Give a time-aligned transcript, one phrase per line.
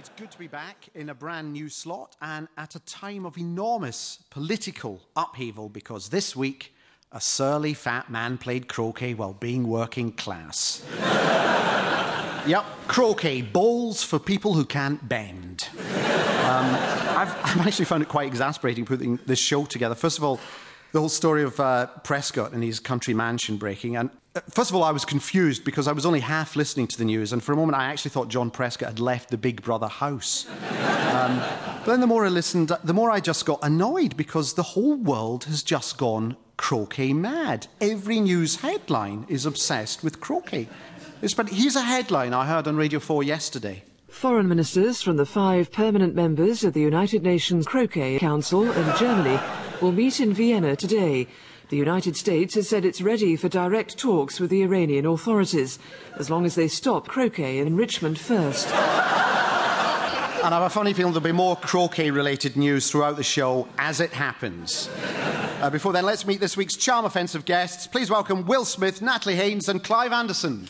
[0.00, 3.36] It's good to be back in a brand new slot and at a time of
[3.36, 6.74] enormous political upheaval because this week
[7.12, 10.82] a surly fat man played croquet while being working class.
[12.46, 15.68] yep, croquet, balls for people who can't bend.
[15.74, 19.94] Um, I've, I've actually found it quite exasperating putting this show together.
[19.94, 20.40] First of all,
[20.92, 23.96] the whole story of uh, Prescott and his country mansion breaking.
[23.96, 26.98] And uh, first of all, I was confused because I was only half listening to
[26.98, 29.62] the news, and for a moment I actually thought John Prescott had left the Big
[29.62, 30.46] Brother house.
[31.10, 31.38] Um,
[31.80, 34.94] but then the more I listened, the more I just got annoyed because the whole
[34.94, 37.66] world has just gone croquet mad.
[37.80, 40.68] Every news headline is obsessed with croquet.
[41.36, 43.82] But here's a headline I heard on Radio 4 yesterday.
[44.08, 49.40] Foreign ministers from the five permanent members of the United Nations Croquet Council and Germany
[49.80, 51.26] will meet in Vienna today.
[51.68, 55.78] The United States has said it's ready for direct talks with the Iranian authorities,
[56.18, 58.66] as long as they stop croquet enrichment first.
[60.42, 63.68] And I have a funny feeling there'll be more croquet related news throughout the show
[63.78, 64.88] as it happens.
[65.60, 67.86] Uh, before then, let's meet this week's charm offensive guests.
[67.86, 70.66] Please welcome Will Smith, Natalie Haynes, and Clive Anderson.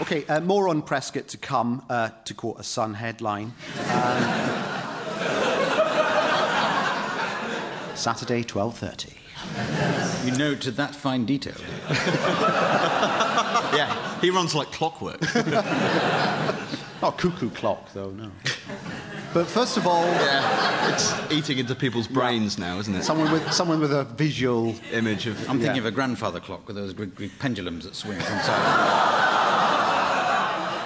[0.00, 3.54] Okay, uh, more on Prescott to come, uh, to quote a Sun headline.
[3.92, 4.65] Um,
[7.94, 9.14] Saturday, 12.30.
[10.24, 11.54] You know to that fine detail.
[13.74, 15.20] yeah, he runs like clockwork.
[17.02, 18.30] Not cuckoo clock, though, no.
[19.34, 22.66] But first of all, yeah, it's eating into people's brains yeah.
[22.66, 23.04] now, isn't it?
[23.04, 25.38] Someone with someone with a visual image of.
[25.50, 25.82] I'm thinking yeah.
[25.82, 29.25] of a grandfather clock with those Greek pendulums that swing from side.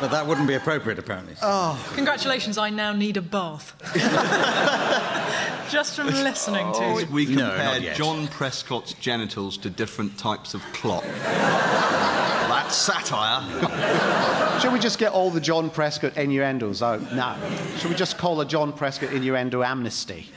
[0.01, 1.35] But that wouldn't be appropriate, apparently.
[1.43, 1.79] Oh.
[1.95, 3.77] Congratulations, I now need a bath.
[5.71, 7.13] Just from oh, listening oh, to you.
[7.13, 11.05] We compared no, John Prescott's genitals to different types of clock.
[11.05, 14.61] That's satire.
[14.61, 17.39] Should we just get all the John Prescott innuendos out now?
[17.79, 20.29] Should we just call a John Prescott innuendo amnesty?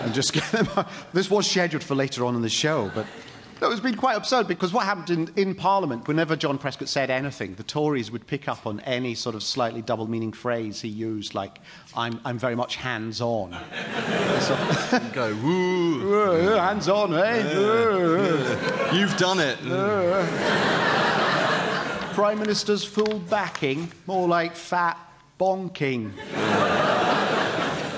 [0.00, 0.88] And just get them out?
[1.12, 3.06] This was scheduled for later on in the show, but
[3.60, 7.10] no, it's been quite absurd because what happened in, in Parliament, whenever John Prescott said
[7.10, 10.88] anything, the Tories would pick up on any sort of slightly double meaning phrase he
[10.88, 11.58] used, like,
[11.94, 13.50] I'm, I'm very much hands on.
[15.12, 16.38] go, woo.
[16.56, 17.18] hands on, eh?
[17.52, 18.94] Yeah.
[18.94, 19.58] You've done it.
[22.14, 24.98] Prime Minister's full backing, more like fat
[25.38, 26.12] bonking.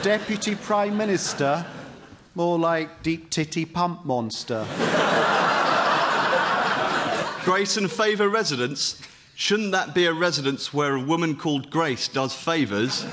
[0.02, 1.64] Deputy Prime Minister,
[2.34, 4.66] more like deep titty pump monster.
[7.44, 9.00] Grace and favour residence.
[9.34, 13.04] Shouldn't that be a residence where a woman called Grace does favours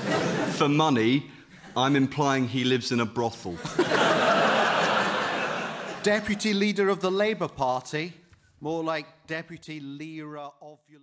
[0.56, 1.30] for money?
[1.76, 3.56] I'm implying he lives in a brothel.
[6.02, 8.12] Deputy leader of the Labour Party,
[8.60, 10.98] more like deputy leader of your.